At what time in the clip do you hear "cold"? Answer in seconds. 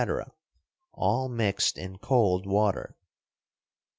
1.99-2.47